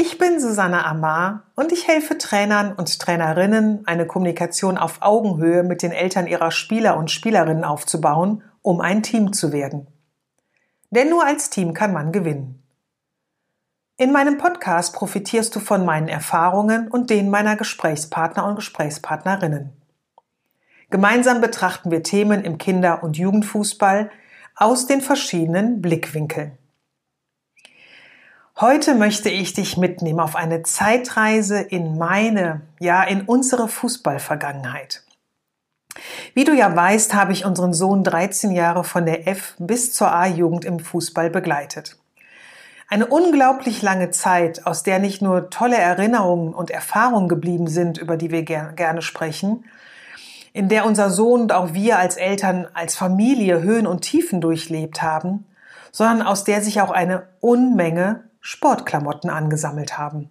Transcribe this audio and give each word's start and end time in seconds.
Ich 0.00 0.16
bin 0.16 0.38
Susanne 0.38 0.86
Amar 0.86 1.42
und 1.56 1.72
ich 1.72 1.88
helfe 1.88 2.16
Trainern 2.16 2.72
und 2.72 3.00
Trainerinnen, 3.00 3.84
eine 3.84 4.06
Kommunikation 4.06 4.78
auf 4.78 5.02
Augenhöhe 5.02 5.64
mit 5.64 5.82
den 5.82 5.90
Eltern 5.90 6.28
ihrer 6.28 6.52
Spieler 6.52 6.96
und 6.96 7.10
Spielerinnen 7.10 7.64
aufzubauen, 7.64 8.44
um 8.62 8.80
ein 8.80 9.02
Team 9.02 9.32
zu 9.32 9.52
werden. 9.52 9.88
Denn 10.90 11.10
nur 11.10 11.26
als 11.26 11.50
Team 11.50 11.74
kann 11.74 11.92
man 11.92 12.12
gewinnen. 12.12 12.62
In 13.96 14.12
meinem 14.12 14.38
Podcast 14.38 14.94
profitierst 14.94 15.56
du 15.56 15.58
von 15.58 15.84
meinen 15.84 16.06
Erfahrungen 16.06 16.86
und 16.86 17.10
denen 17.10 17.28
meiner 17.28 17.56
Gesprächspartner 17.56 18.46
und 18.46 18.54
Gesprächspartnerinnen. 18.54 19.72
Gemeinsam 20.90 21.40
betrachten 21.40 21.90
wir 21.90 22.04
Themen 22.04 22.44
im 22.44 22.58
Kinder- 22.58 23.02
und 23.02 23.18
Jugendfußball 23.18 24.12
aus 24.54 24.86
den 24.86 25.00
verschiedenen 25.00 25.82
Blickwinkeln. 25.82 26.56
Heute 28.60 28.96
möchte 28.96 29.28
ich 29.28 29.52
dich 29.52 29.76
mitnehmen 29.76 30.18
auf 30.18 30.34
eine 30.34 30.64
Zeitreise 30.64 31.60
in 31.60 31.96
meine, 31.96 32.62
ja, 32.80 33.04
in 33.04 33.22
unsere 33.22 33.68
Fußballvergangenheit. 33.68 35.04
Wie 36.34 36.42
du 36.42 36.52
ja 36.52 36.74
weißt, 36.74 37.14
habe 37.14 37.30
ich 37.30 37.44
unseren 37.44 37.72
Sohn 37.72 38.02
13 38.02 38.50
Jahre 38.50 38.82
von 38.82 39.06
der 39.06 39.28
F 39.28 39.54
bis 39.60 39.92
zur 39.92 40.12
A-Jugend 40.12 40.64
im 40.64 40.80
Fußball 40.80 41.30
begleitet. 41.30 41.98
Eine 42.88 43.06
unglaublich 43.06 43.80
lange 43.80 44.10
Zeit, 44.10 44.66
aus 44.66 44.82
der 44.82 44.98
nicht 44.98 45.22
nur 45.22 45.50
tolle 45.50 45.76
Erinnerungen 45.76 46.52
und 46.52 46.72
Erfahrungen 46.72 47.28
geblieben 47.28 47.68
sind, 47.68 47.96
über 47.96 48.16
die 48.16 48.32
wir 48.32 48.42
ger 48.42 48.72
gerne 48.72 49.02
sprechen, 49.02 49.66
in 50.52 50.68
der 50.68 50.84
unser 50.84 51.10
Sohn 51.10 51.42
und 51.42 51.52
auch 51.52 51.74
wir 51.74 52.00
als 52.00 52.16
Eltern, 52.16 52.66
als 52.74 52.96
Familie 52.96 53.62
Höhen 53.62 53.86
und 53.86 54.00
Tiefen 54.00 54.40
durchlebt 54.40 55.00
haben, 55.00 55.46
sondern 55.92 56.26
aus 56.26 56.42
der 56.42 56.60
sich 56.60 56.80
auch 56.80 56.90
eine 56.90 57.28
Unmenge 57.38 58.27
Sportklamotten 58.50 59.28
angesammelt 59.28 59.98
haben. 59.98 60.30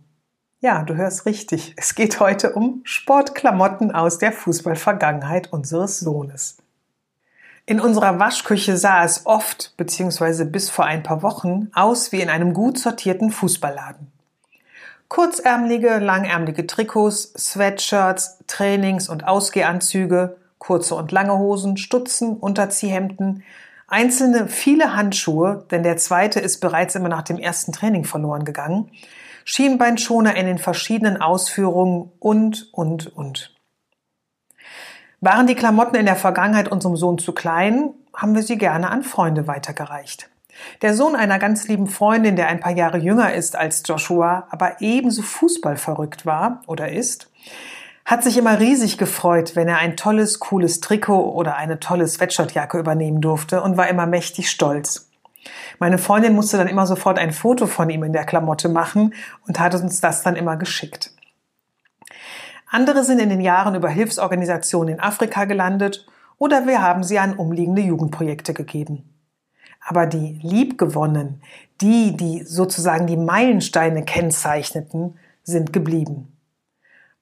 Ja, 0.60 0.82
du 0.82 0.96
hörst 0.96 1.28
richtig. 1.28 1.76
Es 1.78 1.94
geht 1.94 2.20
heute 2.20 2.54
um 2.54 2.82
Sportklamotten 2.84 3.92
aus 3.92 4.18
der 4.18 4.32
Fußballvergangenheit 4.32 5.54
unseres 5.54 6.00
Sohnes. 6.00 6.58
In 7.68 7.80
unserer 7.80 8.18
Waschküche 8.18 8.76
sah 8.76 9.04
es 9.04 9.28
oft, 9.28 9.78
beziehungsweise 9.78 10.48
bis 10.48 10.72
vor 10.72 10.86
ein 10.86 11.04
paar 11.04 11.22
Wochen, 11.22 11.70
aus 11.76 12.12
wie 12.12 12.20
in 12.20 12.32
einem 12.32 12.56
gut 12.56 12.80
sortierten 12.80 13.30
Fußballladen. 13.30 14.12
Kurzärmelige, 15.10 16.00
langärmelige 16.00 16.66
Trikots, 16.66 17.34
Sweatshirts, 17.38 18.40
Trainings- 18.48 19.10
und 19.10 19.28
Ausgehanzüge, 19.28 20.38
kurze 20.58 20.96
und 20.96 21.12
lange 21.12 21.38
Hosen, 21.38 21.78
Stutzen, 21.78 22.36
Unterziehhemden, 22.36 23.44
Einzelne 23.88 24.50
viele 24.50 24.96
Handschuhe, 24.96 25.66
denn 25.72 25.82
der 25.82 25.96
zweite 25.96 26.42
ist 26.42 26.60
bereits 26.60 26.96
immer 26.96 27.08
nach 27.08 27.22
dem 27.22 27.38
ersten 27.38 27.72
Training 27.72 28.04
verloren 28.04 28.44
gegangen, 28.44 28.92
Schienbeinschoner 29.46 30.36
in 30.36 30.46
den 30.46 30.58
verschiedenen 30.58 31.22
Ausführungen 31.22 32.12
und, 32.20 32.68
und, 32.74 33.16
und. 33.16 33.56
Waren 35.22 35.48
die 35.48 35.56
Klamotten 35.56 35.96
in 35.96 36.06
der 36.06 36.18
Vergangenheit 36.18 36.68
unserem 36.68 36.98
Sohn 36.98 37.18
zu 37.18 37.32
klein, 37.32 37.94
haben 38.14 38.36
wir 38.36 38.44
sie 38.44 38.58
gerne 38.58 38.90
an 38.90 39.04
Freunde 39.04 39.48
weitergereicht. 39.48 40.30
Der 40.82 40.94
Sohn 40.94 41.16
einer 41.16 41.40
ganz 41.40 41.68
lieben 41.68 41.88
Freundin, 41.88 42.36
der 42.36 42.48
ein 42.50 42.60
paar 42.60 42.74
Jahre 42.74 42.98
jünger 42.98 43.34
ist 43.34 43.56
als 43.56 43.84
Joshua, 43.86 44.48
aber 44.50 44.82
ebenso 44.82 45.22
Fußballverrückt 45.22 46.26
war 46.26 46.62
oder 46.68 46.92
ist, 46.92 47.32
hat 48.08 48.24
sich 48.24 48.38
immer 48.38 48.58
riesig 48.58 48.98
gefreut, 48.98 49.58
wenn 49.58 49.68
er 49.68 49.80
ein 49.80 49.98
tolles, 49.98 50.40
cooles 50.40 50.80
Trikot 50.80 51.30
oder 51.34 51.58
eine 51.58 51.82
tolle 51.82 52.08
Sweatshirtjacke 52.08 52.80
übernehmen 52.80 53.20
durfte 53.20 53.62
und 53.62 53.76
war 53.76 53.90
immer 53.90 54.06
mächtig 54.06 54.50
stolz. 54.50 55.10
Meine 55.78 55.98
Freundin 55.98 56.34
musste 56.34 56.56
dann 56.56 56.70
immer 56.70 56.88
sofort 56.88 57.20
ein 57.20 57.34
Foto 57.34 57.68
von 57.68 57.90
ihm 57.90 58.04
in 58.04 58.14
der 58.14 58.24
Klamotte 58.24 58.70
machen 58.70 59.14
und 59.46 59.60
hat 59.60 59.76
uns 59.76 60.00
das 60.00 60.24
dann 60.24 60.38
immer 60.38 60.56
geschickt. 60.56 61.12
Andere 62.70 63.04
sind 63.04 63.20
in 63.20 63.28
den 63.28 63.42
Jahren 63.42 63.76
über 63.76 63.90
Hilfsorganisationen 63.90 64.96
in 64.96 65.00
Afrika 65.02 65.44
gelandet 65.44 66.08
oder 66.38 66.66
wir 66.66 66.82
haben 66.82 67.04
sie 67.04 67.20
an 67.20 67.36
umliegende 67.36 67.82
Jugendprojekte 67.82 68.54
gegeben. 68.54 69.04
Aber 69.86 70.06
die 70.06 70.40
liebgewonnen, 70.42 71.42
die, 71.82 72.16
die 72.16 72.44
sozusagen 72.44 73.06
die 73.06 73.18
Meilensteine 73.18 74.06
kennzeichneten, 74.06 75.20
sind 75.44 75.74
geblieben. 75.74 76.37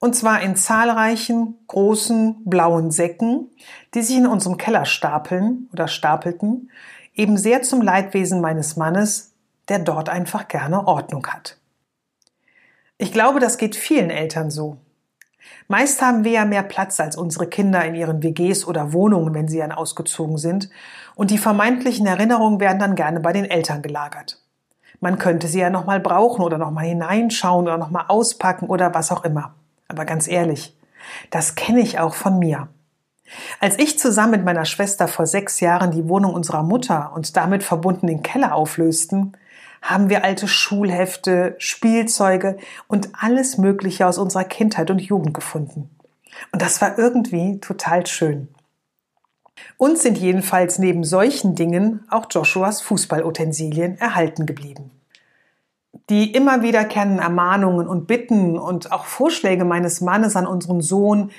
Und 0.06 0.14
zwar 0.14 0.42
in 0.42 0.56
zahlreichen 0.56 1.56
großen 1.66 2.46
blauen 2.46 2.92
Säcken, 2.92 3.50
die 3.96 4.04
sich 4.04 4.16
in 4.16 4.28
unserem 4.28 4.58
Keller 4.58 4.86
stapeln 4.86 5.68
oder 5.74 5.88
stapelten, 5.88 6.70
eben 7.16 7.38
sehr 7.38 7.64
zum 7.64 7.82
Leidwesen 7.82 8.40
meines 8.40 8.76
Mannes, 8.76 9.34
der 9.68 9.80
dort 9.80 10.10
einfach 10.10 10.48
gerne 10.48 10.86
Ordnung 10.86 11.26
hat. 11.26 11.58
Ich 13.00 13.14
glaube, 13.14 13.40
das 13.40 13.58
geht 13.58 13.76
vielen 13.76 14.12
Eltern 14.12 14.52
so. 14.52 14.78
Meist 15.68 16.04
haben 16.04 16.24
wir 16.24 16.34
ja 16.34 16.46
mehr 16.46 16.62
Platz 16.62 17.00
als 17.00 17.18
unsere 17.18 17.48
Kinder 17.48 17.84
in 17.84 17.96
ihren 17.96 18.22
WGs 18.22 18.68
oder 18.68 18.94
Wohnungen, 18.94 19.34
wenn 19.34 19.48
sie 19.48 19.58
dann 19.58 19.72
ausgezogen 19.72 20.38
sind, 20.38 20.70
und 21.16 21.32
die 21.32 21.40
vermeintlichen 21.40 22.06
Erinnerungen 22.06 22.60
werden 22.60 22.78
dann 22.78 22.94
gerne 22.94 23.22
bei 23.22 23.34
den 23.34 23.46
Eltern 23.46 23.82
gelagert. 23.82 24.40
Man 25.00 25.18
könnte 25.18 25.48
sie 25.48 25.62
ja 25.62 25.72
nochmal 25.72 26.00
brauchen 26.00 26.44
oder 26.44 26.60
nochmal 26.60 26.86
hineinschauen 26.86 27.66
oder 27.66 27.80
nochmal 27.80 28.06
auspacken 28.08 28.70
oder 28.70 28.94
was 28.94 29.12
auch 29.12 29.24
immer. 29.24 29.56
Aber 29.88 30.06
ganz 30.06 30.28
ehrlich, 30.28 30.78
das 31.30 31.56
kenne 31.56 31.82
ich 31.82 32.00
auch 32.00 32.16
von 32.16 32.40
mir. 32.40 32.70
Als 33.60 33.80
ich 33.80 33.98
zusammen 33.98 34.32
mit 34.32 34.46
meiner 34.46 34.66
Schwester 34.66 35.08
vor 35.08 35.26
sechs 35.26 35.60
Jahren 35.60 35.92
die 35.92 36.08
Wohnung 36.08 36.34
unserer 36.34 36.64
Mutter 36.64 37.12
und 37.14 37.36
damit 37.36 37.64
verbunden 37.64 38.08
den 38.08 38.24
Keller 38.24 38.54
auflösten, 38.54 39.36
haben 39.82 40.10
wir 40.10 40.24
alte 40.24 40.48
Schulhefte, 40.48 41.56
Spielzeuge 41.58 42.58
und 42.88 43.10
alles 43.14 43.58
Mögliche 43.58 44.08
aus 44.08 44.18
unserer 44.18 44.44
Kindheit 44.44 44.90
und 44.90 45.00
Jugend 45.00 45.34
gefunden. 45.34 45.90
Und 46.52 46.62
das 46.62 46.82
war 46.82 46.98
irgendwie 46.98 47.60
total 47.60 48.06
schön. 48.06 48.48
Uns 49.78 50.04
sind 50.04 50.18
jedenfalls 50.18 50.80
neben 50.80 51.04
solchen 51.04 51.56
Dingen 51.56 52.04
auch 52.10 52.26
Joshuas 52.30 52.82
Fußballutensilien 52.82 53.98
erhalten 53.98 54.46
geblieben 54.46 54.92
die 56.10 56.32
immer 56.32 56.62
wiederkehrenden 56.62 57.20
Ermahnungen 57.20 57.88
und 57.88 58.08
Bitten 58.08 58.58
und 58.58 58.92
auch 58.92 59.06
Vorschläge 59.06 59.66
meines 59.66 60.02
Mannes 60.02 60.36
an 60.36 60.46
unseren 60.46 60.82
Sohn, 60.82 61.32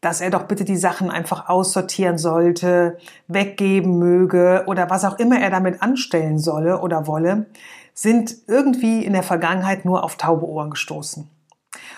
dass 0.00 0.20
er 0.20 0.30
doch 0.30 0.44
bitte 0.44 0.64
die 0.64 0.76
Sachen 0.76 1.10
einfach 1.10 1.48
aussortieren 1.48 2.18
sollte, 2.18 2.98
weggeben 3.26 3.98
möge 3.98 4.64
oder 4.66 4.90
was 4.90 5.04
auch 5.04 5.18
immer 5.18 5.40
er 5.40 5.50
damit 5.50 5.82
anstellen 5.82 6.38
solle 6.38 6.80
oder 6.80 7.06
wolle, 7.06 7.46
sind 7.94 8.36
irgendwie 8.46 9.04
in 9.04 9.14
der 9.14 9.22
Vergangenheit 9.22 9.84
nur 9.84 10.04
auf 10.04 10.16
taube 10.16 10.46
Ohren 10.46 10.70
gestoßen. 10.70 11.28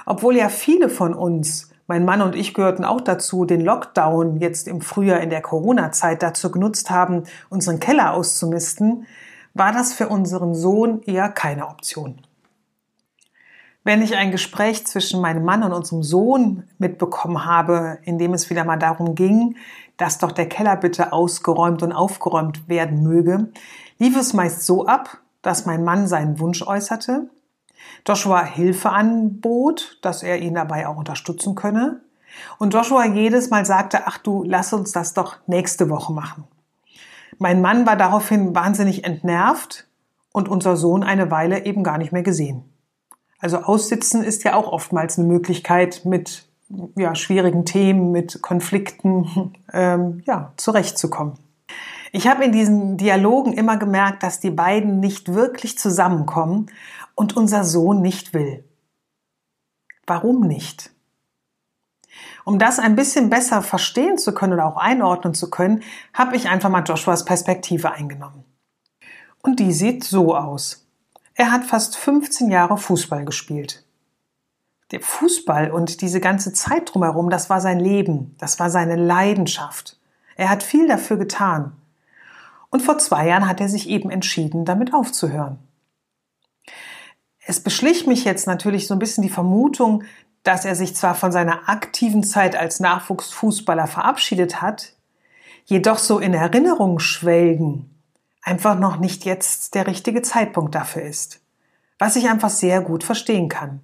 Obwohl 0.04 0.36
ja 0.36 0.48
viele 0.48 0.88
von 0.88 1.14
uns, 1.14 1.70
mein 1.88 2.04
Mann 2.04 2.22
und 2.22 2.36
ich 2.36 2.54
gehörten 2.54 2.84
auch 2.84 3.00
dazu, 3.00 3.44
den 3.44 3.60
Lockdown 3.60 4.36
jetzt 4.36 4.68
im 4.68 4.80
Frühjahr 4.80 5.20
in 5.20 5.30
der 5.30 5.42
Corona-Zeit 5.42 6.22
dazu 6.22 6.50
genutzt 6.50 6.90
haben, 6.90 7.24
unseren 7.48 7.80
Keller 7.80 8.12
auszumisten, 8.14 9.06
war 9.56 9.72
das 9.72 9.94
für 9.94 10.08
unseren 10.08 10.54
Sohn 10.54 11.02
eher 11.02 11.28
keine 11.30 11.68
Option. 11.68 12.20
Wenn 13.84 14.02
ich 14.02 14.16
ein 14.16 14.32
Gespräch 14.32 14.86
zwischen 14.86 15.20
meinem 15.20 15.44
Mann 15.44 15.62
und 15.62 15.72
unserem 15.72 16.02
Sohn 16.02 16.64
mitbekommen 16.78 17.44
habe, 17.44 17.98
in 18.02 18.18
dem 18.18 18.34
es 18.34 18.50
wieder 18.50 18.64
mal 18.64 18.78
darum 18.78 19.14
ging, 19.14 19.56
dass 19.96 20.18
doch 20.18 20.32
der 20.32 20.48
Keller 20.48 20.76
bitte 20.76 21.12
ausgeräumt 21.12 21.82
und 21.82 21.92
aufgeräumt 21.92 22.68
werden 22.68 23.02
möge, 23.02 23.48
lief 23.98 24.16
es 24.16 24.34
meist 24.34 24.66
so 24.66 24.86
ab, 24.86 25.18
dass 25.40 25.66
mein 25.66 25.84
Mann 25.84 26.06
seinen 26.06 26.40
Wunsch 26.40 26.62
äußerte, 26.62 27.30
Joshua 28.06 28.42
Hilfe 28.42 28.90
anbot, 28.90 29.98
dass 30.02 30.22
er 30.22 30.38
ihn 30.40 30.54
dabei 30.54 30.86
auch 30.86 30.96
unterstützen 30.96 31.54
könne, 31.54 32.00
und 32.58 32.74
Joshua 32.74 33.06
jedes 33.06 33.50
Mal 33.50 33.64
sagte, 33.64 34.06
ach 34.06 34.18
du, 34.18 34.42
lass 34.44 34.72
uns 34.72 34.92
das 34.92 35.14
doch 35.14 35.36
nächste 35.46 35.88
Woche 35.88 36.12
machen. 36.12 36.44
Mein 37.38 37.60
Mann 37.60 37.86
war 37.86 37.96
daraufhin 37.96 38.54
wahnsinnig 38.54 39.04
entnervt 39.04 39.86
und 40.32 40.48
unser 40.48 40.76
Sohn 40.76 41.02
eine 41.02 41.30
Weile 41.30 41.64
eben 41.64 41.82
gar 41.82 41.98
nicht 41.98 42.12
mehr 42.12 42.22
gesehen. 42.22 42.64
Also 43.38 43.58
aussitzen 43.58 44.22
ist 44.22 44.44
ja 44.44 44.54
auch 44.54 44.72
oftmals 44.72 45.18
eine 45.18 45.28
Möglichkeit, 45.28 46.04
mit 46.04 46.48
ja, 46.96 47.14
schwierigen 47.14 47.64
Themen, 47.64 48.10
mit 48.10 48.42
Konflikten 48.42 49.52
ähm, 49.72 50.22
ja, 50.26 50.52
zurechtzukommen. 50.56 51.38
Ich 52.12 52.28
habe 52.28 52.44
in 52.44 52.52
diesen 52.52 52.96
Dialogen 52.96 53.52
immer 53.52 53.76
gemerkt, 53.76 54.22
dass 54.22 54.40
die 54.40 54.50
beiden 54.50 55.00
nicht 55.00 55.34
wirklich 55.34 55.78
zusammenkommen 55.78 56.66
und 57.14 57.36
unser 57.36 57.64
Sohn 57.64 58.00
nicht 58.00 58.32
will. 58.32 58.64
Warum 60.06 60.40
nicht? 60.40 60.92
Um 62.44 62.58
das 62.58 62.78
ein 62.78 62.96
bisschen 62.96 63.30
besser 63.30 63.62
verstehen 63.62 64.18
zu 64.18 64.32
können 64.32 64.54
oder 64.54 64.66
auch 64.66 64.76
einordnen 64.76 65.34
zu 65.34 65.50
können, 65.50 65.82
habe 66.14 66.36
ich 66.36 66.48
einfach 66.48 66.70
mal 66.70 66.84
Joshuas 66.84 67.24
Perspektive 67.24 67.92
eingenommen. 67.92 68.44
Und 69.42 69.60
die 69.60 69.72
sieht 69.72 70.04
so 70.04 70.36
aus. 70.36 70.86
Er 71.34 71.52
hat 71.52 71.64
fast 71.64 71.96
15 71.96 72.50
Jahre 72.50 72.78
Fußball 72.78 73.24
gespielt. 73.24 73.84
Der 74.90 75.00
Fußball 75.00 75.70
und 75.70 76.00
diese 76.00 76.20
ganze 76.20 76.52
Zeit 76.52 76.92
drumherum, 76.92 77.30
das 77.30 77.50
war 77.50 77.60
sein 77.60 77.80
Leben, 77.80 78.34
das 78.38 78.58
war 78.60 78.70
seine 78.70 78.96
Leidenschaft. 78.96 79.98
Er 80.36 80.48
hat 80.48 80.62
viel 80.62 80.86
dafür 80.86 81.16
getan. 81.16 81.72
Und 82.70 82.82
vor 82.82 82.98
zwei 82.98 83.28
Jahren 83.28 83.48
hat 83.48 83.60
er 83.60 83.68
sich 83.68 83.88
eben 83.88 84.10
entschieden, 84.10 84.64
damit 84.64 84.94
aufzuhören. 84.94 85.58
Es 87.46 87.60
beschlich 87.60 88.06
mich 88.06 88.24
jetzt 88.24 88.46
natürlich 88.46 88.86
so 88.86 88.94
ein 88.94 88.98
bisschen 88.98 89.22
die 89.22 89.28
Vermutung, 89.28 90.04
dass 90.46 90.64
er 90.64 90.76
sich 90.76 90.94
zwar 90.94 91.14
von 91.14 91.32
seiner 91.32 91.68
aktiven 91.68 92.22
Zeit 92.22 92.56
als 92.56 92.80
Nachwuchsfußballer 92.80 93.86
verabschiedet 93.86 94.62
hat, 94.62 94.92
jedoch 95.64 95.98
so 95.98 96.18
in 96.18 96.34
Erinnerung 96.34 96.98
schwelgen 96.98 97.96
einfach 98.46 98.78
noch 98.78 98.98
nicht 98.98 99.24
jetzt 99.24 99.74
der 99.74 99.88
richtige 99.88 100.22
Zeitpunkt 100.22 100.74
dafür 100.74 101.02
ist. 101.02 101.40
Was 101.98 102.14
ich 102.14 102.28
einfach 102.28 102.50
sehr 102.50 102.80
gut 102.80 103.02
verstehen 103.02 103.48
kann. 103.48 103.80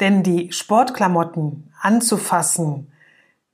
Denn 0.00 0.22
die 0.22 0.52
Sportklamotten 0.52 1.72
anzufassen, 1.80 2.92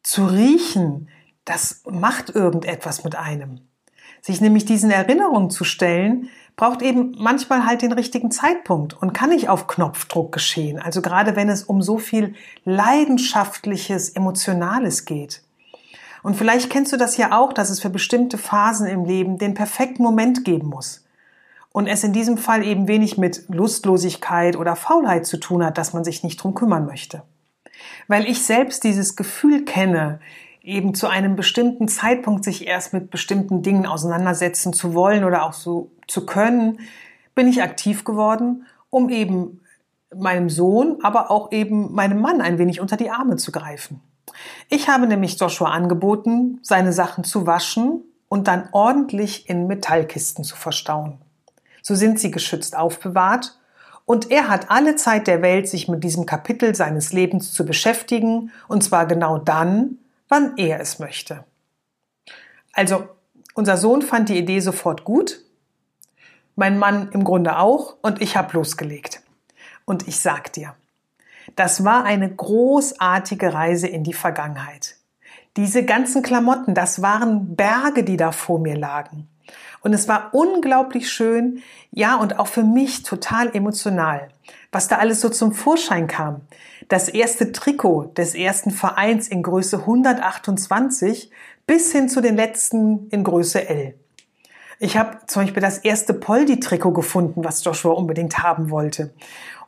zu 0.03 0.27
riechen, 0.27 1.09
das 1.45 1.83
macht 1.89 2.31
irgendetwas 2.31 3.05
mit 3.05 3.15
einem. 3.15 3.61
Sich 4.21 4.41
nämlich 4.41 4.65
diesen 4.65 4.91
Erinnerungen 4.91 5.51
zu 5.51 5.63
stellen, 5.63 6.29
braucht 6.57 6.81
eben 6.81 7.15
manchmal 7.19 7.67
halt 7.67 7.83
den 7.83 7.93
richtigen 7.93 8.31
Zeitpunkt 8.31 8.95
und 9.01 9.13
kann 9.13 9.29
nicht 9.29 9.51
auf 9.51 9.67
Knopfdruck 9.67 10.33
geschehen. 10.33 10.81
Also 10.81 11.03
gerade 11.03 11.37
wenn 11.37 11.51
es 11.51 11.63
um 11.63 11.83
so 11.83 11.99
viel 11.99 12.35
leidenschaftliches, 12.65 14.09
emotionales 14.09 15.05
geht. 15.05 15.43
Und 16.23 16.35
vielleicht 16.35 16.71
kennst 16.71 16.93
du 16.93 16.97
das 16.97 17.19
ja 17.19 17.39
auch, 17.39 17.53
dass 17.53 17.71
es 17.71 17.81
für 17.81 17.91
bestimmte 17.91 18.39
Phasen 18.39 18.87
im 18.87 19.05
Leben 19.05 19.39
den 19.39 19.55
perfekten 19.55 20.03
Moment 20.03 20.45
geben 20.45 20.69
muss. 20.69 21.05
Und 21.73 21.87
es 21.87 22.03
in 22.05 22.15
diesem 22.15 22.39
Fall 22.39 22.65
eben 22.65 22.89
wenig 22.89 23.19
mit 23.19 23.45
Lustlosigkeit 23.49 24.57
oder 24.57 24.77
Faulheit 24.77 25.27
zu 25.27 25.37
tun 25.37 25.63
hat, 25.63 25.77
dass 25.77 25.93
man 25.93 26.05
sich 26.05 26.25
nicht 26.25 26.43
drum 26.43 26.55
kümmern 26.55 26.87
möchte. 26.87 27.23
Weil 28.09 28.27
ich 28.27 28.43
selbst 28.43 28.83
dieses 28.83 29.15
Gefühl 29.15 29.67
kenne, 29.67 30.21
eben 30.67 30.95
zu 30.95 31.07
einem 31.07 31.37
bestimmten 31.37 31.87
Zeitpunkt 31.87 32.45
sich 32.45 32.67
erst 32.67 32.93
mit 32.93 33.11
bestimmten 33.11 33.63
Dingen 33.63 33.87
auseinandersetzen 33.87 34.73
zu 34.73 34.95
wollen 34.95 35.23
oder 35.23 35.45
auch 35.45 35.53
so 35.53 35.93
zu 36.09 36.27
können, 36.27 36.81
bin 37.37 37.47
ich 37.47 37.63
aktiv 37.63 38.05
geworden, 38.05 38.67
um 38.91 39.09
eben 39.09 39.61
meinem 40.15 40.51
Sohn, 40.51 40.99
aber 41.03 41.31
auch 41.31 41.53
eben 41.53 41.93
meinem 41.93 42.21
Mann 42.21 42.41
ein 42.41 42.59
wenig 42.59 42.81
unter 42.81 42.97
die 42.97 43.11
Arme 43.11 43.37
zu 43.37 43.53
greifen. 43.53 44.01
Ich 44.69 44.89
habe 44.89 45.07
nämlich 45.07 45.39
Joshua 45.39 45.71
angeboten, 45.71 46.59
seine 46.63 46.93
Sachen 46.93 47.23
zu 47.23 47.47
waschen 47.47 48.03
und 48.29 48.49
dann 48.49 48.69
ordentlich 48.73 49.49
in 49.49 49.69
Metallkisten 49.69 50.43
zu 50.43 50.57
verstauen. 50.57 51.19
So 51.81 51.95
sind 51.95 52.19
sie 52.19 52.33
geschützt 52.33 52.77
aufbewahrt 52.77 53.57
und 54.05 54.33
er 54.33 54.49
hat 54.49 54.71
alle 54.71 54.97
Zeit 54.97 55.29
der 55.29 55.43
Welt, 55.43 55.69
sich 55.69 55.87
mit 55.87 56.03
diesem 56.03 56.27
Kapitel 56.27 56.75
seines 56.75 57.13
Lebens 57.13 57.53
zu 57.53 57.65
beschäftigen, 57.65 58.51
und 58.67 58.83
zwar 58.83 59.07
genau 59.07 59.39
dann, 59.39 59.99
wann 60.29 60.57
er 60.57 60.81
es 60.81 60.99
möchte. 60.99 61.45
Also, 62.73 63.09
unser 63.55 63.77
Sohn 63.77 64.03
fand 64.03 64.29
die 64.29 64.39
Idee 64.39 64.61
sofort 64.61 65.05
gut, 65.05 65.41
mein 66.57 66.79
Mann 66.79 67.11
im 67.13 67.25
Grunde 67.25 67.59
auch, 67.59 67.97
und 68.03 68.21
ich 68.21 68.37
habe 68.37 68.53
losgelegt. 68.55 69.23
Und 69.85 70.09
ich 70.09 70.21
sag 70.21 70.53
dir, 70.53 70.75
das 71.55 71.85
war 71.85 72.05
eine 72.05 72.35
großartige 72.35 73.55
Reise 73.55 73.87
in 73.87 74.05
die 74.05 74.13
Vergangenheit. 74.13 74.97
Diese 75.57 75.85
ganzen 75.85 76.23
Klamotten, 76.23 76.75
das 76.75 77.01
waren 77.01 77.57
Berge, 77.57 78.05
die 78.05 78.17
da 78.17 78.33
vor 78.33 78.59
mir 78.59 78.77
lagen. 78.77 79.29
Und 79.83 79.93
es 79.93 80.09
war 80.09 80.31
unglaublich 80.33 81.11
schön, 81.11 81.63
ja, 81.93 82.17
und 82.17 82.39
auch 82.39 82.49
für 82.49 82.65
mich 82.65 83.03
total 83.03 83.55
emotional, 83.55 84.29
was 84.73 84.89
da 84.89 84.97
alles 84.97 85.21
so 85.21 85.29
zum 85.29 85.53
Vorschein 85.53 86.07
kam. 86.07 86.43
Das 86.89 87.09
erste 87.09 87.53
Trikot 87.53 88.13
des 88.17 88.35
ersten 88.35 88.71
Vereins 88.71 89.29
in 89.29 89.43
Größe 89.43 89.79
128 89.79 91.31
bis 91.67 91.93
hin 91.93 92.09
zu 92.09 92.21
den 92.21 92.37
letzten 92.37 93.09
in 93.11 93.25
Größe 93.25 93.69
L. 93.69 93.95
Ich 94.79 94.97
habe 94.97 95.19
zum 95.27 95.43
Beispiel 95.43 95.63
das 95.63 95.79
erste 95.79 96.13
Poldi-Trikot 96.15 96.93
gefunden, 96.93 97.45
was 97.45 97.65
Joshua 97.65 97.93
unbedingt 97.93 98.43
haben 98.43 98.71
wollte. 98.71 99.15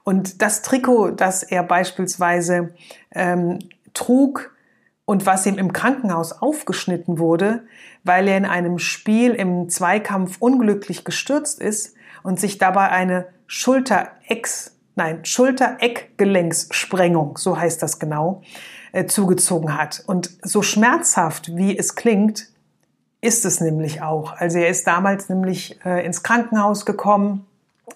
Und 0.05 0.43
das 0.43 0.63
Trikot, 0.63 1.13
das 1.13 1.43
er 1.43 1.63
beispielsweise 1.63 2.75
ähm, 3.13 3.59
trug 3.95 4.55
und 5.09 5.25
was 5.25 5.47
ihm 5.47 5.57
im 5.57 5.73
Krankenhaus 5.73 6.33
aufgeschnitten 6.33 7.19
wurde, 7.19 7.63
weil 8.05 8.29
er 8.29 8.37
in 8.37 8.45
einem 8.45 8.79
Spiel 8.79 9.33
im 9.33 9.71
Zweikampf 9.71 10.37
unglücklich 10.39 11.03
gestürzt 11.03 11.63
ist 11.63 11.95
und 12.23 12.39
sich 12.39 12.59
dabei 12.59 12.91
eine 12.91 13.29
Schulter-Ex, 13.47 14.77
nein, 14.97 15.25
Schulter-Eckgelenkssprengung, 15.25 17.39
so 17.39 17.59
heißt 17.59 17.83
das 17.83 17.99
genau, 17.99 18.43
äh, 18.93 19.07
zugezogen 19.07 19.79
hat. 19.79 20.03
Und 20.07 20.29
so 20.43 20.61
schmerzhaft, 20.61 21.57
wie 21.57 21.79
es 21.79 21.95
klingt, 21.95 22.51
ist 23.23 23.47
es 23.47 23.63
nämlich 23.63 24.03
auch. 24.03 24.33
Also 24.33 24.59
er 24.59 24.69
ist 24.69 24.87
damals 24.87 25.31
nämlich 25.31 25.83
äh, 25.87 26.05
ins 26.05 26.23
Krankenhaus 26.23 26.85
gekommen, 26.85 27.47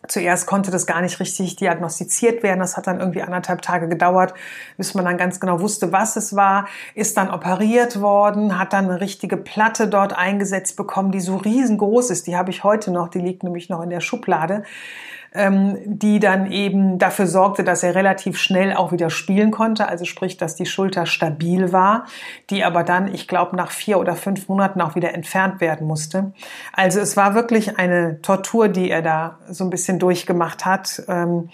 Zuerst 0.08 0.46
konnte 0.46 0.70
das 0.70 0.86
gar 0.86 1.00
nicht 1.00 1.20
richtig 1.20 1.56
diagnostiziert 1.56 2.42
werden. 2.42 2.60
Das 2.60 2.76
hat 2.76 2.86
dann 2.86 3.00
irgendwie 3.00 3.22
anderthalb 3.22 3.62
Tage 3.62 3.88
gedauert, 3.88 4.34
bis 4.76 4.94
man 4.94 5.04
dann 5.04 5.16
ganz 5.16 5.40
genau 5.40 5.60
wusste, 5.60 5.92
was 5.92 6.16
es 6.16 6.34
war. 6.36 6.66
Ist 6.94 7.16
dann 7.16 7.30
operiert 7.30 8.00
worden, 8.00 8.58
hat 8.58 8.72
dann 8.72 8.90
eine 8.90 9.00
richtige 9.00 9.36
Platte 9.36 9.88
dort 9.88 10.16
eingesetzt 10.16 10.76
bekommen, 10.76 11.12
die 11.12 11.20
so 11.20 11.36
riesengroß 11.36 12.10
ist. 12.10 12.26
Die 12.26 12.36
habe 12.36 12.50
ich 12.50 12.64
heute 12.64 12.90
noch, 12.90 13.08
die 13.08 13.20
liegt 13.20 13.42
nämlich 13.42 13.68
noch 13.68 13.82
in 13.82 13.90
der 13.90 14.00
Schublade 14.00 14.64
ähm, 15.34 15.78
die 15.84 16.20
dann 16.20 16.50
eben 16.50 16.98
dafür 16.98 17.26
sorgte, 17.26 17.64
dass 17.64 17.82
er 17.82 17.94
relativ 17.94 18.38
schnell 18.38 18.74
auch 18.74 18.92
wieder 18.92 19.10
spielen 19.10 19.50
konnte, 19.50 19.88
also 19.88 20.04
sprich, 20.04 20.36
dass 20.36 20.54
die 20.54 20.66
Schulter 20.66 21.06
stabil 21.06 21.72
war, 21.72 22.06
die 22.50 22.64
aber 22.64 22.84
dann, 22.84 23.12
ich 23.12 23.28
glaube, 23.28 23.56
nach 23.56 23.70
vier 23.70 23.98
oder 23.98 24.14
fünf 24.14 24.48
Monaten 24.48 24.80
auch 24.80 24.94
wieder 24.94 25.14
entfernt 25.14 25.60
werden 25.60 25.86
musste. 25.86 26.32
Also 26.72 27.00
es 27.00 27.16
war 27.16 27.34
wirklich 27.34 27.78
eine 27.78 28.20
Tortur, 28.22 28.68
die 28.68 28.90
er 28.90 29.02
da 29.02 29.38
so 29.48 29.64
ein 29.64 29.70
bisschen 29.70 29.98
durchgemacht 29.98 30.66
hat. 30.66 31.02
Ähm, 31.08 31.48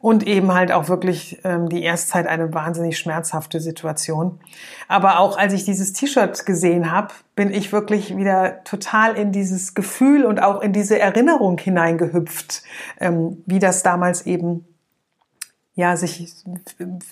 und 0.00 0.26
eben 0.26 0.54
halt 0.54 0.70
auch 0.70 0.88
wirklich 0.88 1.40
ähm, 1.44 1.68
die 1.68 1.82
Erstzeit 1.82 2.26
eine 2.26 2.54
wahnsinnig 2.54 2.98
schmerzhafte 2.98 3.60
Situation. 3.60 4.40
Aber 4.86 5.18
auch 5.18 5.36
als 5.36 5.52
ich 5.52 5.64
dieses 5.64 5.92
T-Shirt 5.92 6.46
gesehen 6.46 6.92
habe, 6.92 7.08
bin 7.34 7.52
ich 7.52 7.72
wirklich 7.72 8.16
wieder 8.16 8.62
total 8.64 9.16
in 9.16 9.32
dieses 9.32 9.74
Gefühl 9.74 10.24
und 10.24 10.40
auch 10.42 10.60
in 10.60 10.72
diese 10.72 10.98
Erinnerung 10.98 11.58
hineingehüpft, 11.58 12.62
ähm, 13.00 13.42
wie 13.46 13.58
das 13.58 13.82
damals 13.82 14.26
eben 14.26 14.64
ja 15.74 15.96
sich 15.96 16.34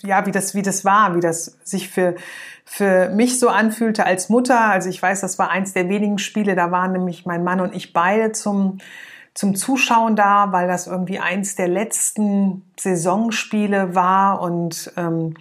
ja 0.03 0.27
wie 0.27 0.33
das 0.33 0.55
wie 0.57 0.63
das 0.63 0.85
war, 0.85 1.15
wie 1.15 1.21
das 1.21 1.57
sich 1.63 1.89
für 1.89 2.17
für 2.65 3.11
mich 3.11 3.39
so 3.39 3.49
anfühlte 3.49 4.05
als 4.05 4.29
Mutter. 4.29 4.61
Also 4.61 4.89
ich 4.89 5.01
weiß, 5.01 5.21
das 5.21 5.39
war 5.39 5.51
eins 5.51 5.73
der 5.73 5.89
wenigen 5.89 6.19
Spiele, 6.19 6.57
da 6.57 6.73
waren 6.73 6.93
nämlich 6.93 7.27
mein 7.27 7.45
Mann 7.45 7.61
und 7.61 7.75
ich 7.75 7.93
beide 7.93 8.33
zum 8.33 8.79
zum 9.37 9.55
Zuschauen 9.55 10.17
da, 10.17 10.51
weil 10.51 10.67
das 10.67 10.87
irgendwie 10.87 11.21
eins 11.21 11.55
der 11.57 11.69
letzten 11.69 12.63
Saisonspiele 12.81 13.95
war 13.95 14.41
und 14.41 14.93
ähm, 14.97 15.35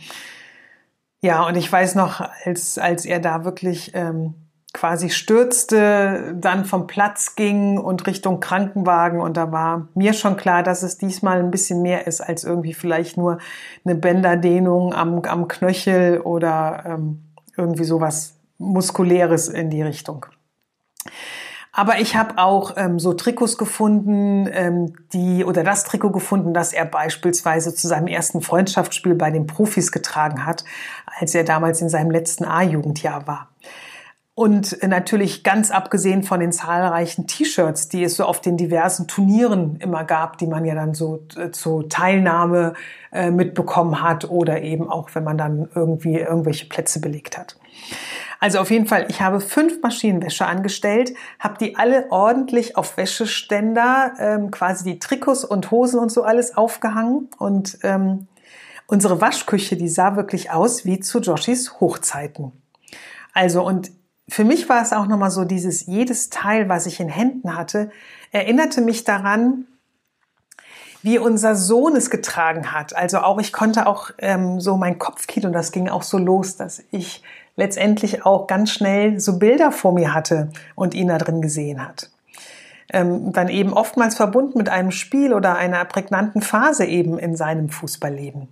ja, 1.21 1.47
und 1.47 1.55
ich 1.55 1.71
weiß 1.71 1.95
noch, 1.95 2.21
als, 2.43 2.77
als 2.77 3.05
er 3.05 3.19
da 3.19 3.45
wirklich 3.45 3.93
ähm, 3.95 4.35
quasi 4.73 5.09
stürzte, 5.09 6.35
dann 6.37 6.65
vom 6.65 6.85
Platz 6.85 7.35
ging 7.35 7.77
und 7.77 8.05
Richtung 8.05 8.41
Krankenwagen 8.41 9.21
und 9.21 9.37
da 9.37 9.53
war 9.53 9.87
mir 9.95 10.11
schon 10.11 10.35
klar, 10.35 10.61
dass 10.61 10.83
es 10.83 10.97
diesmal 10.97 11.39
ein 11.39 11.49
bisschen 11.49 11.81
mehr 11.81 12.05
ist 12.05 12.19
als 12.19 12.43
irgendwie 12.43 12.73
vielleicht 12.73 13.15
nur 13.15 13.37
eine 13.85 13.95
Bänderdehnung 13.95 14.93
am, 14.93 15.21
am 15.21 15.47
Knöchel 15.47 16.19
oder 16.19 16.83
ähm, 16.85 17.23
irgendwie 17.55 17.85
sowas 17.85 18.35
muskuläres 18.57 19.47
in 19.47 19.69
die 19.69 19.81
Richtung. 19.81 20.25
Aber 21.77 21.99
ich 21.99 22.15
habe 22.15 22.37
auch 22.37 22.75
ähm, 22.77 22.99
so 22.99 23.13
Trikots 23.13 23.57
gefunden, 23.57 24.47
ähm, 24.49 24.93
die 25.11 25.43
oder 25.43 25.61
das 25.61 25.83
Trikot 25.83 26.11
gefunden, 26.11 26.53
das 26.53 26.71
er 26.71 26.85
beispielsweise 26.85 27.75
zu 27.75 27.89
seinem 27.89 28.07
ersten 28.07 28.41
Freundschaftsspiel 28.41 29.13
bei 29.13 29.29
den 29.29 29.45
Profis 29.45 29.91
getragen 29.91 30.45
hat, 30.45 30.63
als 31.19 31.35
er 31.35 31.43
damals 31.43 31.81
in 31.81 31.89
seinem 31.89 32.11
letzten 32.11 32.45
A-Jugendjahr 32.45 33.27
war. 33.27 33.49
Und 34.35 34.83
natürlich 34.85 35.43
ganz 35.45 35.71
abgesehen 35.71 36.23
von 36.23 36.41
den 36.41 36.51
zahlreichen 36.51 37.25
T-Shirts, 37.25 37.87
die 37.87 38.03
es 38.03 38.17
so 38.17 38.25
auf 38.25 38.41
den 38.41 38.57
diversen 38.57 39.07
Turnieren 39.07 39.77
immer 39.77 40.03
gab, 40.03 40.37
die 40.37 40.47
man 40.47 40.65
ja 40.65 40.75
dann 40.75 40.93
so 40.93 41.25
äh, 41.37 41.51
zur 41.51 41.87
Teilnahme 41.87 42.73
äh, 43.13 43.31
mitbekommen 43.31 44.01
hat 44.01 44.29
oder 44.29 44.61
eben 44.61 44.89
auch, 44.89 45.09
wenn 45.13 45.23
man 45.23 45.37
dann 45.37 45.69
irgendwie 45.73 46.19
irgendwelche 46.19 46.65
Plätze 46.65 46.99
belegt 46.99 47.37
hat. 47.37 47.57
Also 48.41 48.59
auf 48.59 48.69
jeden 48.71 48.87
Fall, 48.87 49.05
ich 49.07 49.21
habe 49.21 49.39
fünf 49.39 49.81
Maschinenwäsche 49.81 50.45
angestellt, 50.45 51.13
habe 51.39 51.57
die 51.57 51.77
alle 51.77 52.11
ordentlich 52.11 52.75
auf 52.75 52.97
Wäscheständer, 52.97 54.15
ähm, 54.19 54.51
quasi 54.51 54.83
die 54.83 54.99
Trikots 54.99 55.45
und 55.45 55.71
Hosen 55.71 55.97
und 55.97 56.11
so 56.11 56.23
alles 56.23 56.57
aufgehangen 56.57 57.29
und 57.37 57.79
ähm, 57.83 58.27
Unsere 58.87 59.19
Waschküche, 59.19 59.77
die 59.77 59.87
sah 59.87 60.15
wirklich 60.15 60.51
aus 60.51 60.85
wie 60.85 60.99
zu 60.99 61.19
Joshis 61.19 61.79
Hochzeiten. 61.79 62.51
Also 63.33 63.65
und 63.65 63.91
für 64.27 64.43
mich 64.43 64.67
war 64.69 64.81
es 64.81 64.91
auch 64.91 65.07
nochmal 65.07 65.31
so, 65.31 65.45
dieses 65.45 65.85
jedes 65.85 66.29
Teil, 66.29 66.67
was 66.67 66.85
ich 66.87 66.99
in 66.99 67.09
Händen 67.09 67.55
hatte, 67.55 67.91
erinnerte 68.31 68.81
mich 68.81 69.03
daran, 69.03 69.67
wie 71.03 71.19
unser 71.19 71.55
Sohn 71.55 71.95
es 71.95 72.09
getragen 72.09 72.71
hat. 72.71 72.95
Also 72.95 73.19
auch 73.19 73.39
ich 73.39 73.53
konnte 73.53 73.85
auch 73.85 74.09
ähm, 74.17 74.59
so 74.59 74.75
mein 74.75 74.97
Kopfkino, 74.97 75.51
das 75.51 75.71
ging 75.71 75.87
auch 75.87 76.01
so 76.01 76.17
los, 76.17 76.57
dass 76.57 76.83
ich 76.89 77.21
letztendlich 77.55 78.25
auch 78.25 78.47
ganz 78.47 78.71
schnell 78.71 79.19
so 79.19 79.37
Bilder 79.37 79.71
vor 79.71 79.93
mir 79.93 80.15
hatte 80.15 80.49
und 80.73 80.95
ihn 80.95 81.09
da 81.09 81.19
drin 81.19 81.41
gesehen 81.41 81.87
hat. 81.87 82.09
Ähm, 82.91 83.31
dann 83.31 83.49
eben 83.49 83.73
oftmals 83.73 84.15
verbunden 84.15 84.57
mit 84.57 84.69
einem 84.69 84.89
Spiel 84.91 85.33
oder 85.33 85.55
einer 85.55 85.85
prägnanten 85.85 86.41
Phase 86.41 86.85
eben 86.85 87.19
in 87.19 87.35
seinem 87.35 87.69
Fußballleben. 87.69 88.47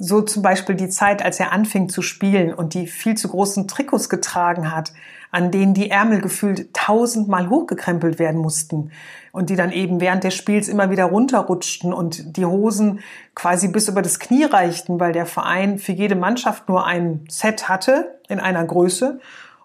So 0.00 0.22
zum 0.22 0.42
Beispiel 0.42 0.76
die 0.76 0.88
Zeit, 0.88 1.24
als 1.24 1.40
er 1.40 1.50
anfing 1.50 1.88
zu 1.88 2.02
spielen 2.02 2.54
und 2.54 2.74
die 2.74 2.86
viel 2.86 3.16
zu 3.16 3.28
großen 3.28 3.66
Trikots 3.66 4.08
getragen 4.08 4.72
hat, 4.72 4.92
an 5.32 5.50
denen 5.50 5.74
die 5.74 5.90
Ärmel 5.90 6.20
gefühlt 6.20 6.72
tausendmal 6.72 7.50
hochgekrempelt 7.50 8.20
werden 8.20 8.40
mussten 8.40 8.92
und 9.32 9.50
die 9.50 9.56
dann 9.56 9.72
eben 9.72 10.00
während 10.00 10.22
des 10.22 10.34
Spiels 10.34 10.68
immer 10.68 10.90
wieder 10.90 11.06
runterrutschten 11.06 11.92
und 11.92 12.36
die 12.36 12.46
Hosen 12.46 13.00
quasi 13.34 13.66
bis 13.66 13.88
über 13.88 14.00
das 14.00 14.20
Knie 14.20 14.44
reichten, 14.44 15.00
weil 15.00 15.12
der 15.12 15.26
Verein 15.26 15.78
für 15.78 15.92
jede 15.92 16.14
Mannschaft 16.14 16.68
nur 16.68 16.86
ein 16.86 17.24
Set 17.28 17.68
hatte 17.68 18.20
in 18.28 18.38
einer 18.38 18.64
Größe 18.64 19.18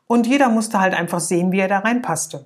und 0.08 0.26
jeder 0.26 0.50
musste 0.50 0.80
halt 0.80 0.96
einfach 0.96 1.20
sehen, 1.20 1.52
wie 1.52 1.60
er 1.60 1.68
da 1.68 1.80
reinpasste 1.80 2.46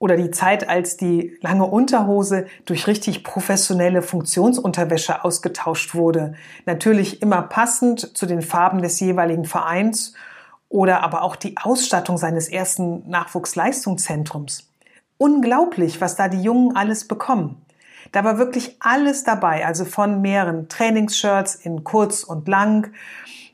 oder 0.00 0.16
die 0.16 0.30
Zeit, 0.30 0.68
als 0.68 0.96
die 0.96 1.36
lange 1.42 1.66
Unterhose 1.66 2.46
durch 2.64 2.86
richtig 2.86 3.22
professionelle 3.22 4.00
Funktionsunterwäsche 4.00 5.24
ausgetauscht 5.24 5.94
wurde. 5.94 6.32
Natürlich 6.64 7.20
immer 7.22 7.42
passend 7.42 8.16
zu 8.16 8.24
den 8.24 8.40
Farben 8.40 8.80
des 8.80 8.98
jeweiligen 8.98 9.44
Vereins 9.44 10.14
oder 10.70 11.02
aber 11.02 11.22
auch 11.22 11.36
die 11.36 11.56
Ausstattung 11.58 12.16
seines 12.16 12.48
ersten 12.48 13.08
Nachwuchsleistungszentrums. 13.10 14.70
Unglaublich, 15.18 16.00
was 16.00 16.16
da 16.16 16.28
die 16.28 16.42
Jungen 16.42 16.74
alles 16.74 17.06
bekommen. 17.06 17.60
Da 18.10 18.24
war 18.24 18.38
wirklich 18.38 18.76
alles 18.80 19.22
dabei, 19.22 19.66
also 19.66 19.84
von 19.84 20.22
mehreren 20.22 20.68
Trainingsshirts 20.70 21.56
in 21.56 21.84
kurz 21.84 22.24
und 22.24 22.48
lang, 22.48 22.90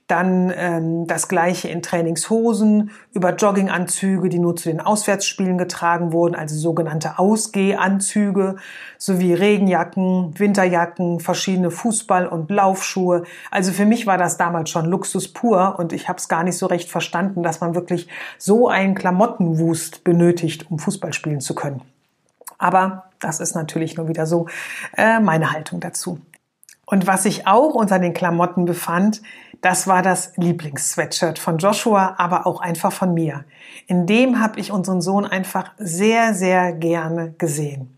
dann 0.07 0.53
ähm, 0.55 1.07
das 1.07 1.29
gleiche 1.29 1.69
in 1.69 1.83
Trainingshosen, 1.83 2.93
über 3.13 3.35
Jogginganzüge, 3.35 4.29
die 4.29 4.39
nur 4.39 4.55
zu 4.55 4.69
den 4.69 4.81
Auswärtsspielen 4.81 5.59
getragen 5.59 6.13
wurden, 6.13 6.37
also 6.37 6.57
sogenannte 6.57 7.19
Ausgehanzüge, 7.19 8.57
sowie 8.99 9.35
Regenjacken, 9.35 10.39
Winterjacken, 10.39 11.19
verschiedene 11.19 11.71
Fußball- 11.71 12.29
und 12.29 12.51
Laufschuhe. 12.51 13.25
Also 13.51 13.73
für 13.73 13.85
mich 13.85 14.07
war 14.07 14.17
das 14.17 14.37
damals 14.37 14.71
schon 14.71 14.87
Luxus 14.87 15.33
pur 15.33 15.77
und 15.79 15.93
ich 15.93 16.09
habe 16.09 16.19
es 16.19 16.29
gar 16.29 16.45
nicht 16.45 16.57
so 16.57 16.67
recht 16.67 16.89
verstanden, 16.89 17.43
dass 17.43 17.61
man 17.61 17.75
wirklich 17.75 18.09
so 18.39 18.69
einen 18.69 18.95
Klamottenwust 18.95 20.05
benötigt, 20.05 20.71
um 20.71 20.79
Fußball 20.79 21.13
spielen 21.13 21.41
zu 21.41 21.55
können. 21.57 21.83
Aber 22.59 23.11
das 23.19 23.41
ist 23.41 23.55
natürlich 23.55 23.97
nur 23.97 24.09
wieder 24.09 24.27
so 24.27 24.47
äh, 24.97 25.21
meine 25.21 25.53
Haltung 25.53 25.81
dazu. 25.81 26.21
Und 26.87 27.09
was 27.09 27.25
sich 27.25 27.47
auch 27.49 27.75
unter 27.75 27.99
den 27.99 28.15
Klamotten 28.15 28.65
befand, 28.65 29.21
das 29.61 29.89
war 29.89 30.03
das 30.03 30.33
Lieblings-Sweatshirt 30.37 31.39
von 31.39 31.59
Joshua, 31.59 32.15
aber 32.19 32.47
auch 32.47 32.61
einfach 32.61 32.93
von 32.93 33.13
mir. 33.13 33.45
In 33.89 34.07
dem 34.07 34.41
habe 34.41 34.61
ich 34.61 34.71
unseren 34.71 35.01
Sohn 35.01 35.27
einfach 35.27 35.73
sehr, 35.79 36.33
sehr 36.35 36.73
gerne 36.73 37.35
gesehen. 37.39 37.97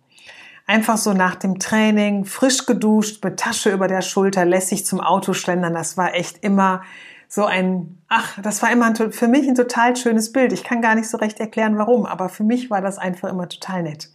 Einfach 0.67 0.97
so 0.97 1.13
nach 1.13 1.35
dem 1.35 1.59
Training, 1.59 2.25
frisch 2.25 2.65
geduscht, 2.67 3.23
mit 3.23 3.39
Tasche 3.39 3.71
über 3.71 3.89
der 3.89 4.03
Schulter, 4.03 4.45
lässig 4.45 4.87
zum 4.87 5.01
Auto 5.01 5.33
schlendern. 5.35 5.75
Das 5.75 5.97
war 5.97 6.15
echt 6.15 6.43
immer 6.43 6.83
so 7.29 7.45
ein, 7.45 7.99
ach, 8.09 8.39
das 8.43 8.63
war 8.63 8.73
immer 8.73 8.87
ein, 8.87 9.13
für 9.13 9.29
mich 9.29 9.47
ein 9.47 9.55
total 9.55 9.97
schönes 9.97 10.33
Bild. 10.33 10.53
Ich 10.53 10.65
kann 10.65 10.81
gar 10.81 10.95
nicht 10.95 11.09
so 11.09 11.19
recht 11.19 11.39
erklären, 11.41 11.77
warum, 11.77 12.07
aber 12.07 12.31
für 12.31 12.45
mich 12.45 12.71
war 12.71 12.81
das 12.81 12.97
einfach 12.97 13.29
immer 13.29 13.49
total 13.49 13.83
nett. 13.83 14.09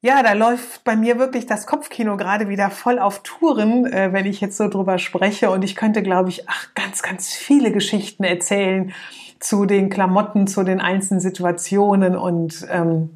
Ja, 0.00 0.22
da 0.22 0.32
läuft 0.32 0.84
bei 0.84 0.94
mir 0.94 1.18
wirklich 1.18 1.46
das 1.46 1.66
Kopfkino 1.66 2.16
gerade 2.16 2.48
wieder 2.48 2.70
voll 2.70 3.00
auf 3.00 3.20
Touren, 3.24 3.84
äh, 3.86 4.12
wenn 4.12 4.26
ich 4.26 4.40
jetzt 4.40 4.56
so 4.56 4.68
drüber 4.68 4.98
spreche. 4.98 5.50
Und 5.50 5.64
ich 5.64 5.74
könnte, 5.74 6.02
glaube 6.04 6.28
ich, 6.28 6.48
ach, 6.48 6.72
ganz, 6.74 7.02
ganz 7.02 7.32
viele 7.32 7.72
Geschichten 7.72 8.22
erzählen 8.22 8.92
zu 9.40 9.66
den 9.66 9.90
Klamotten, 9.90 10.46
zu 10.46 10.62
den 10.62 10.80
einzelnen 10.80 11.20
Situationen. 11.20 12.16
Und 12.16 12.64
ähm, 12.70 13.10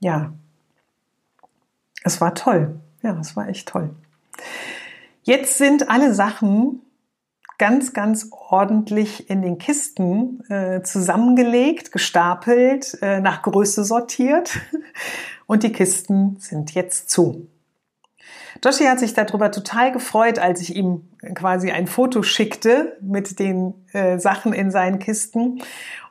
ja, 0.00 0.32
es 2.02 2.20
war 2.20 2.34
toll. 2.34 2.80
Ja, 3.02 3.16
es 3.20 3.36
war 3.36 3.48
echt 3.48 3.68
toll. 3.68 3.90
Jetzt 5.22 5.58
sind 5.58 5.90
alle 5.90 6.12
Sachen 6.12 6.82
ganz, 7.56 7.92
ganz 7.92 8.30
ordentlich 8.32 9.30
in 9.30 9.42
den 9.42 9.58
Kisten 9.58 10.42
äh, 10.48 10.82
zusammengelegt, 10.82 11.92
gestapelt, 11.92 12.98
äh, 13.00 13.20
nach 13.20 13.42
Größe 13.42 13.84
sortiert 13.84 14.58
und 15.50 15.64
die 15.64 15.72
Kisten 15.72 16.36
sind 16.38 16.74
jetzt 16.74 17.10
zu. 17.10 17.48
Joshi 18.64 18.84
hat 18.84 19.00
sich 19.00 19.14
darüber 19.14 19.50
total 19.50 19.90
gefreut, 19.90 20.38
als 20.38 20.60
ich 20.60 20.76
ihm 20.76 21.08
quasi 21.34 21.72
ein 21.72 21.88
Foto 21.88 22.22
schickte 22.22 22.96
mit 23.00 23.40
den 23.40 23.74
äh, 23.92 24.20
Sachen 24.20 24.52
in 24.52 24.70
seinen 24.70 25.00
Kisten. 25.00 25.60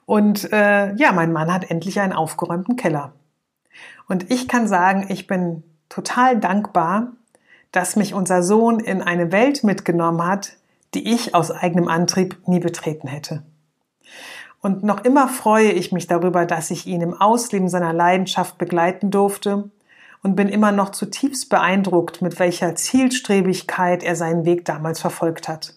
Und 0.05 0.51
äh, 0.51 0.93
ja, 0.95 1.13
mein 1.13 1.31
Mann 1.31 1.53
hat 1.53 1.71
endlich 1.71 2.01
einen 2.01 2.11
aufgeräumten 2.11 2.75
Keller. 2.75 3.13
Und 4.09 4.29
ich 4.29 4.49
kann 4.49 4.67
sagen, 4.67 5.05
ich 5.07 5.25
bin 5.25 5.63
total 5.87 6.37
dankbar, 6.37 7.13
dass 7.71 7.95
mich 7.95 8.13
unser 8.13 8.43
Sohn 8.43 8.81
in 8.81 9.01
eine 9.01 9.31
Welt 9.31 9.63
mitgenommen 9.63 10.25
hat, 10.25 10.57
die 10.93 11.13
ich 11.13 11.33
aus 11.33 11.49
eigenem 11.49 11.87
Antrieb 11.87 12.45
nie 12.45 12.59
betreten 12.59 13.07
hätte. 13.07 13.43
Und 14.61 14.83
noch 14.83 15.05
immer 15.05 15.27
freue 15.27 15.71
ich 15.71 15.91
mich 15.91 16.07
darüber, 16.07 16.45
dass 16.45 16.71
ich 16.71 16.85
ihn 16.85 17.01
im 17.01 17.13
Ausleben 17.13 17.69
seiner 17.69 17.93
Leidenschaft 17.93 18.57
begleiten 18.57 19.09
durfte 19.09 19.69
und 20.21 20.35
bin 20.35 20.49
immer 20.49 20.71
noch 20.71 20.89
zutiefst 20.89 21.49
beeindruckt, 21.49 22.21
mit 22.21 22.39
welcher 22.39 22.75
Zielstrebigkeit 22.75 24.03
er 24.03 24.15
seinen 24.15 24.45
Weg 24.45 24.65
damals 24.65 24.99
verfolgt 24.99 25.47
hat. 25.47 25.75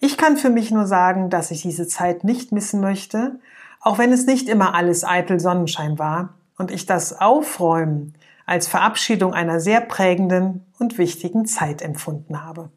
Ich 0.00 0.18
kann 0.18 0.36
für 0.36 0.50
mich 0.50 0.70
nur 0.70 0.86
sagen, 0.86 1.30
dass 1.30 1.50
ich 1.50 1.62
diese 1.62 1.86
Zeit 1.86 2.24
nicht 2.24 2.50
missen 2.50 2.80
möchte, 2.80 3.38
auch 3.80 3.98
wenn 3.98 4.12
es 4.12 4.26
nicht 4.26 4.48
immer 4.48 4.74
alles 4.74 5.04
eitel 5.04 5.38
Sonnenschein 5.38 5.98
war 5.98 6.34
und 6.58 6.70
ich 6.70 6.86
das 6.86 7.20
Aufräumen 7.20 8.14
als 8.44 8.66
Verabschiedung 8.66 9.34
einer 9.34 9.60
sehr 9.60 9.80
prägenden 9.80 10.66
und 10.78 10.98
wichtigen 10.98 11.46
Zeit 11.46 11.80
empfunden 11.80 12.42
habe. 12.42 12.70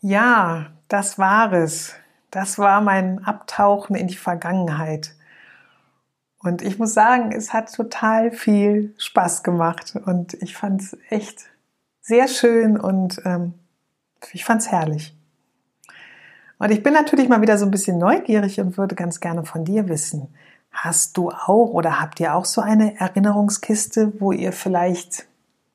Ja, 0.00 0.68
das 0.86 1.18
war 1.18 1.52
es. 1.52 1.94
Das 2.30 2.58
war 2.58 2.80
mein 2.80 3.24
Abtauchen 3.24 3.96
in 3.96 4.06
die 4.06 4.16
Vergangenheit. 4.16 5.14
Und 6.40 6.62
ich 6.62 6.78
muss 6.78 6.94
sagen, 6.94 7.32
es 7.32 7.52
hat 7.52 7.72
total 7.72 8.30
viel 8.30 8.94
Spaß 8.98 9.42
gemacht 9.42 9.94
und 10.04 10.34
ich 10.34 10.56
fand 10.56 10.82
es 10.82 10.96
echt 11.10 11.46
sehr 12.00 12.28
schön 12.28 12.78
und 12.78 13.20
ähm, 13.24 13.54
ich 14.32 14.44
fand 14.44 14.62
es 14.62 14.70
herrlich. 14.70 15.16
Und 16.58 16.70
ich 16.70 16.82
bin 16.82 16.92
natürlich 16.92 17.28
mal 17.28 17.40
wieder 17.40 17.58
so 17.58 17.64
ein 17.64 17.70
bisschen 17.70 17.98
neugierig 17.98 18.60
und 18.60 18.78
würde 18.78 18.94
ganz 18.94 19.20
gerne 19.20 19.44
von 19.44 19.64
dir 19.64 19.88
wissen, 19.88 20.34
hast 20.70 21.16
du 21.16 21.30
auch 21.30 21.70
oder 21.70 22.00
habt 22.00 22.20
ihr 22.20 22.34
auch 22.34 22.44
so 22.44 22.60
eine 22.60 22.98
Erinnerungskiste, 22.98 24.20
wo 24.20 24.32
ihr 24.32 24.52
vielleicht 24.52 25.26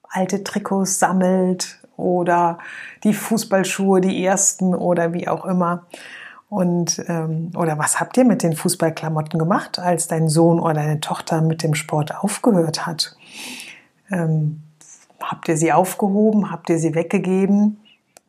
alte 0.03 0.43
Trikots 0.43 0.99
sammelt 0.99 1.79
oder 1.97 2.59
die 3.03 3.13
Fußballschuhe, 3.13 4.01
die 4.01 4.23
ersten 4.23 4.75
oder 4.75 5.13
wie 5.13 5.27
auch 5.27 5.45
immer? 5.45 5.87
Und 6.53 7.03
ähm, 7.07 7.49
oder 7.57 7.79
was 7.79 7.99
habt 7.99 8.15
ihr 8.15 8.25
mit 8.25 8.43
den 8.43 8.55
Fußballklamotten 8.55 9.39
gemacht, 9.39 9.79
als 9.79 10.07
dein 10.07 10.29
Sohn 10.29 10.59
oder 10.59 10.75
deine 10.75 10.99
Tochter 10.99 11.41
mit 11.41 11.63
dem 11.63 11.73
Sport 11.73 12.15
aufgehört 12.15 12.85
hat? 12.85 13.17
Ähm, 14.11 14.61
habt 15.19 15.47
ihr 15.47 15.57
sie 15.57 15.73
aufgehoben? 15.73 16.51
Habt 16.51 16.69
ihr 16.69 16.77
sie 16.77 16.93
weggegeben? 16.93 17.79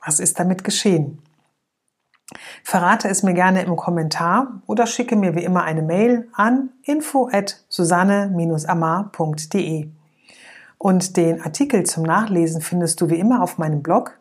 Was 0.02 0.20
ist 0.20 0.40
damit 0.40 0.64
geschehen? 0.64 1.18
Verrate 2.62 3.08
es 3.08 3.22
mir 3.22 3.34
gerne 3.34 3.60
im 3.62 3.76
Kommentar 3.76 4.62
oder 4.66 4.86
schicke 4.86 5.16
mir 5.16 5.34
wie 5.34 5.44
immer 5.44 5.64
eine 5.64 5.82
Mail 5.82 6.26
an 6.32 6.70
info 6.82 7.28
at 7.30 7.62
susanne-amar.de. 7.68 9.88
Und 10.78 11.18
den 11.18 11.42
Artikel 11.42 11.84
zum 11.84 12.04
Nachlesen 12.04 12.62
findest 12.62 13.02
du 13.02 13.10
wie 13.10 13.18
immer 13.18 13.42
auf 13.42 13.58
meinem 13.58 13.82
Blog, 13.82 14.18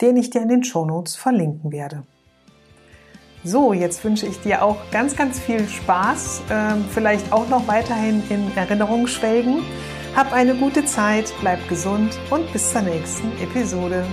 den 0.00 0.16
ich 0.16 0.30
dir 0.30 0.40
in 0.40 0.48
den 0.48 0.64
Shownotes 0.64 1.16
verlinken 1.16 1.70
werde. 1.70 2.04
So, 3.44 3.72
jetzt 3.72 4.04
wünsche 4.04 4.26
ich 4.26 4.38
dir 4.40 4.62
auch 4.62 4.76
ganz, 4.92 5.16
ganz 5.16 5.40
viel 5.40 5.68
Spaß, 5.68 6.42
ähm, 6.48 6.84
vielleicht 6.92 7.32
auch 7.32 7.48
noch 7.48 7.66
weiterhin 7.66 8.22
in 8.30 8.56
Erinnerung 8.56 9.08
schwelgen. 9.08 9.64
Hab 10.14 10.32
eine 10.32 10.54
gute 10.54 10.84
Zeit, 10.84 11.32
bleib 11.40 11.68
gesund 11.68 12.16
und 12.30 12.52
bis 12.52 12.70
zur 12.70 12.82
nächsten 12.82 13.32
Episode. 13.42 14.04